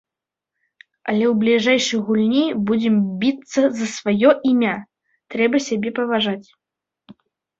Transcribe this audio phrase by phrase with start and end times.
[1.11, 4.73] Але ў бліжэйшай гульні будзем біцца за сваё імя,
[5.35, 6.47] трэба сябе паважаць.